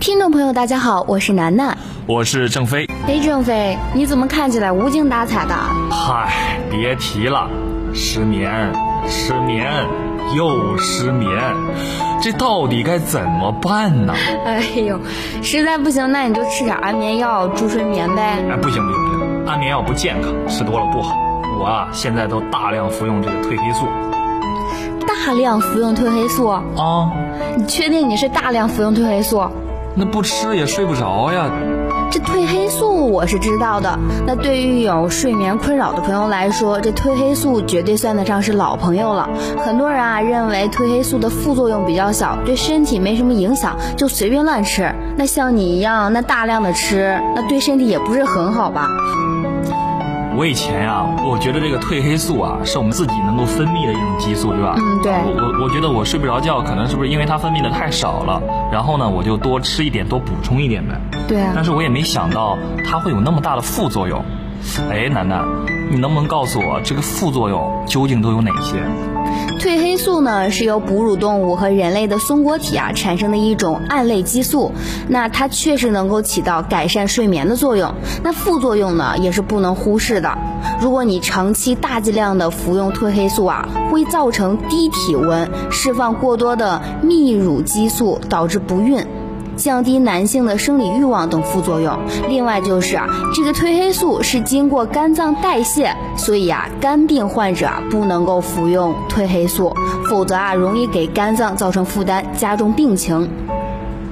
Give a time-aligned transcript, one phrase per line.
[0.00, 1.76] 听众朋友，大家好，我是楠楠。
[2.06, 2.86] 我是郑飞。
[3.06, 5.54] 哎，郑飞，你怎么看起来无精打采的？
[5.90, 7.46] 嗨，别提了，
[7.92, 8.72] 失眠，
[9.06, 9.70] 失眠，
[10.34, 11.30] 又失眠，
[12.18, 14.14] 这到底该怎么办呢？
[14.46, 14.98] 哎呦，
[15.42, 18.38] 实在不行，那你就吃点安眠药助睡眠呗。
[18.50, 21.14] 哎，不行不行不行，安眠药不健康，吃多了不好。
[21.58, 23.86] 我啊，现在都大量服用这个褪黑素。
[25.06, 26.48] 大量服用褪黑素？
[26.48, 27.12] 啊，
[27.54, 29.46] 你确定你是大量服用褪黑素？
[29.94, 31.50] 那不吃也睡不着呀。
[32.12, 33.96] 这褪黑素我是知道的，
[34.26, 39.28] 那对于有睡眠困扰的朋友来说，这褪黑素绝对算得上是老朋友了。
[39.64, 44.92] 很多人啊认为褪黑素的副作用比较小，对身体没什么影响，就随便乱吃。
[45.16, 48.88] 那像你一样，那大量的吃，那对身体也不是很好吧？
[50.40, 54.74] 我以前呀、我觉得这个褪黑素啊，是我们自己能够分泌的一种激素，对吧？
[54.78, 58.40] 嗯对我我我觉得我睡不着觉，可能是不是因为它分泌的太少了？
[58.72, 60.98] 然后呢，我就多吃一点，多补充一点呗。
[61.28, 64.24] 对啊但是我也没想到它会有那么大的副作用。
[64.90, 65.44] 哎，楠楠，
[65.90, 68.78] 你能不能告诉我这个副作用究竟都有哪些？
[69.60, 74.72] 褪黑素呢是由哺乳动物和人类的松果体啊产生的一种胺类激素，
[75.06, 77.94] 那它确实能够起到改善睡眠的作用。
[78.22, 80.38] 那副作用呢也是不能忽视的。
[80.80, 89.06] 如果你长期大剂量的服用褪黑素啊，会造成低体温、释放过多的泌乳激素，导致不孕。
[89.60, 91.96] 降低男性的生理欲望等副作用。
[92.28, 99.76] 另外就是啊，这个褪黑素是经过肝脏代谢，所以啊，肝病患者啊不能够服用褪黑素，
[100.08, 103.30] 否则啊容易给肝脏造成负担，加重病情。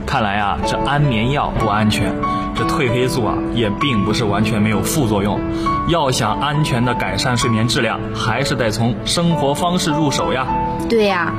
[0.06, 2.15] 看来啊，这安眠药不安全，
[2.55, 5.41] 这褪黑素啊也并不是完全没有副作用。
[5.89, 10.47] 要想安全的改善睡眠质量，还是得从生活方式入手呀。
[10.89, 11.34] 对呀、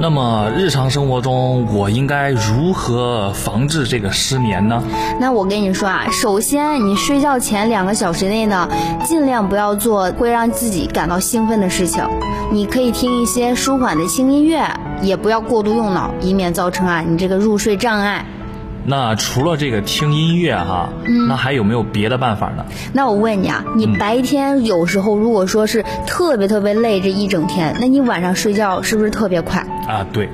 [0.00, 4.82] 那么日常生活中，我应该如何防治这个失眠呢？
[5.20, 8.68] 那我跟你说啊，首先你睡觉前两个小时内呢，
[9.04, 12.04] 尽量不要做会让自己感到兴奋的事情。
[12.50, 14.64] 你可以听一些舒缓的轻音乐，
[15.02, 18.24] 也不要过度用脑，以免造成啊你这个入睡障碍。
[18.88, 20.88] 那除了这个听音乐哈，
[21.28, 22.64] 那还有没有别的办法呢？
[22.94, 29.60] 那我问你啊，你白天有时候如果说是特别特别累这一整天，那你晚上睡觉是不是特别快？
[29.86, 30.30] 啊，对，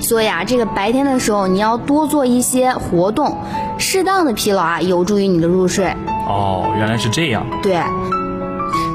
[0.00, 3.38] 所以啊，这个白天的时候你要多做一些活动，
[3.76, 5.86] 适当的疲劳啊有助于你的入睡。
[6.28, 7.44] 哦，原来是这样。
[7.60, 7.76] 对。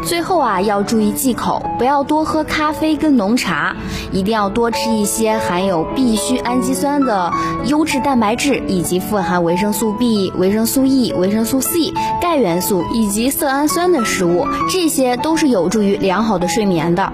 [0.04, 3.76] 最后啊，要注意忌口，不要多喝咖啡跟浓茶，
[4.12, 7.32] 一定要多吃一些含有必需氨基酸的
[7.66, 17.12] 优质蛋白质，以及富含维生素 B、维生素 E、维生素 C、钙元素以及色氨酸的食物，这些都是有助于良好的睡眠的。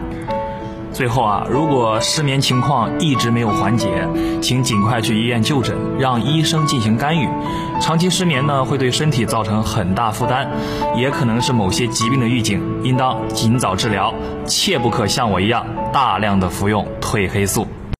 [0.97, 3.87] 最后啊，如果失眠情况一直没有缓解，
[4.41, 7.29] 请尽快去医院就诊，让医生进行干预。
[7.79, 10.47] 长期失眠呢，会对身体造成很大负担，
[10.95, 14.11] 也可能是某些疾病的预警，应当尽早治疗，
[14.47, 17.67] 切不可像我一样大量的服用褪黑素。